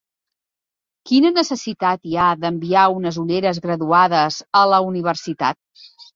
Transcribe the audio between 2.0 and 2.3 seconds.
hi